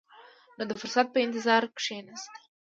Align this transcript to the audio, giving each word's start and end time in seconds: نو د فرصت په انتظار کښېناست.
نو 0.57 0.63
د 0.69 0.71
فرصت 0.81 1.07
په 1.11 1.19
انتظار 1.25 1.63
کښېناست. 1.77 2.33